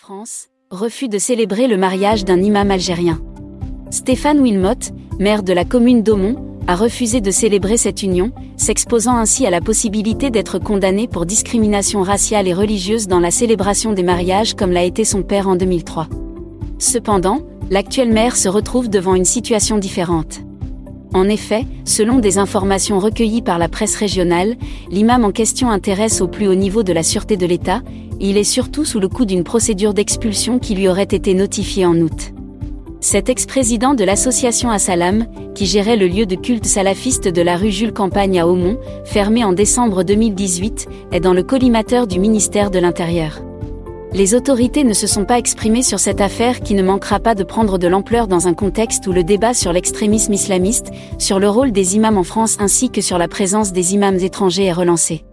France, 0.00 0.46
refus 0.70 1.08
de 1.08 1.18
célébrer 1.18 1.66
le 1.66 1.76
mariage 1.76 2.24
d'un 2.24 2.40
imam 2.40 2.70
algérien. 2.70 3.20
Stéphane 3.90 4.38
Wilmot, 4.38 4.92
maire 5.18 5.42
de 5.42 5.52
la 5.52 5.64
commune 5.64 6.04
d'Aumont, 6.04 6.36
a 6.68 6.76
refusé 6.76 7.20
de 7.20 7.32
célébrer 7.32 7.76
cette 7.76 8.04
union, 8.04 8.30
s'exposant 8.56 9.16
ainsi 9.16 9.44
à 9.44 9.50
la 9.50 9.60
possibilité 9.60 10.30
d'être 10.30 10.60
condamné 10.60 11.08
pour 11.08 11.26
discrimination 11.26 12.02
raciale 12.02 12.46
et 12.46 12.54
religieuse 12.54 13.08
dans 13.08 13.18
la 13.18 13.32
célébration 13.32 13.92
des 13.92 14.04
mariages 14.04 14.54
comme 14.54 14.70
l'a 14.70 14.84
été 14.84 15.04
son 15.04 15.24
père 15.24 15.48
en 15.48 15.56
2003. 15.56 16.06
Cependant, 16.78 17.40
l'actuel 17.68 18.12
maire 18.12 18.36
se 18.36 18.48
retrouve 18.48 18.88
devant 18.88 19.16
une 19.16 19.24
situation 19.24 19.78
différente. 19.78 20.42
En 21.14 21.28
effet, 21.28 21.64
selon 21.84 22.18
des 22.18 22.38
informations 22.38 22.98
recueillies 22.98 23.42
par 23.42 23.58
la 23.58 23.68
presse 23.68 23.96
régionale, 23.96 24.56
l'imam 24.90 25.24
en 25.24 25.30
question 25.30 25.70
intéresse 25.70 26.20
au 26.20 26.28
plus 26.28 26.48
haut 26.48 26.54
niveau 26.54 26.82
de 26.82 26.92
la 26.92 27.02
sûreté 27.02 27.36
de 27.36 27.46
l'État, 27.46 27.82
il 28.20 28.36
est 28.36 28.44
surtout 28.44 28.84
sous 28.84 29.00
le 29.00 29.08
coup 29.08 29.24
d'une 29.24 29.44
procédure 29.44 29.94
d'expulsion 29.94 30.58
qui 30.58 30.74
lui 30.74 30.88
aurait 30.88 31.04
été 31.04 31.34
notifiée 31.34 31.86
en 31.86 31.96
août. 31.96 32.32
Cet 33.00 33.28
ex-président 33.28 33.94
de 33.94 34.02
l'association 34.02 34.70
Assalam, 34.70 35.26
qui 35.54 35.66
gérait 35.66 35.96
le 35.96 36.08
lieu 36.08 36.26
de 36.26 36.34
culte 36.34 36.66
salafiste 36.66 37.28
de 37.28 37.42
la 37.42 37.56
rue 37.56 37.70
Jules 37.70 37.92
Campagne 37.92 38.40
à 38.40 38.48
Aumont, 38.48 38.78
fermé 39.04 39.44
en 39.44 39.52
décembre 39.52 40.02
2018, 40.02 40.88
est 41.12 41.20
dans 41.20 41.32
le 41.32 41.44
collimateur 41.44 42.08
du 42.08 42.18
ministère 42.18 42.72
de 42.72 42.80
l'Intérieur. 42.80 43.40
Les 44.12 44.34
autorités 44.34 44.84
ne 44.84 44.94
se 44.94 45.06
sont 45.06 45.26
pas 45.26 45.38
exprimées 45.38 45.82
sur 45.82 46.00
cette 46.00 46.22
affaire 46.22 46.60
qui 46.60 46.74
ne 46.74 46.82
manquera 46.82 47.20
pas 47.20 47.34
de 47.34 47.44
prendre 47.44 47.76
de 47.76 47.86
l'ampleur 47.86 48.26
dans 48.26 48.48
un 48.48 48.54
contexte 48.54 49.06
où 49.06 49.12
le 49.12 49.22
débat 49.22 49.52
sur 49.52 49.72
l'extrémisme 49.72 50.32
islamiste, 50.32 50.90
sur 51.18 51.38
le 51.38 51.48
rôle 51.48 51.72
des 51.72 51.96
imams 51.96 52.16
en 52.16 52.24
France 52.24 52.56
ainsi 52.58 52.90
que 52.90 53.02
sur 53.02 53.18
la 53.18 53.28
présence 53.28 53.72
des 53.72 53.94
imams 53.94 54.16
étrangers 54.16 54.64
est 54.64 54.72
relancé. 54.72 55.24